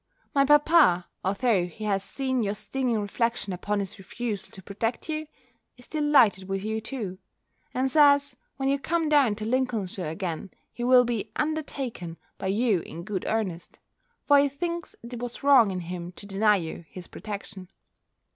My 0.33 0.45
papa, 0.45 1.05
although 1.23 1.67
he 1.67 1.83
has 1.83 2.03
seen 2.03 2.41
your 2.41 2.55
stinging 2.55 2.99
reflection 3.01 3.53
upon 3.53 3.79
his 3.79 3.99
refusal 3.99 4.49
to 4.49 4.63
protect 4.63 5.07
you, 5.09 5.27
is 5.77 5.87
delighted 5.87 6.49
with 6.49 6.63
you 6.63 6.81
too; 6.81 7.19
and 7.71 7.91
says, 7.91 8.35
when 8.57 8.67
you 8.67 8.79
come 8.79 9.09
down 9.09 9.35
to 9.35 9.45
Lincolnshire 9.45 10.09
again, 10.09 10.49
he 10.73 10.83
will 10.83 11.05
be 11.05 11.29
undertaken 11.35 12.17
by 12.39 12.47
you 12.47 12.79
in 12.79 13.03
good 13.03 13.25
earnest: 13.27 13.77
for 14.27 14.39
he 14.39 14.49
thinks 14.49 14.95
it 15.03 15.19
was 15.19 15.43
wrong 15.43 15.69
in 15.69 15.81
him 15.81 16.13
to 16.13 16.25
deny 16.25 16.55
you 16.55 16.83
his 16.89 17.05
protection. 17.05 17.69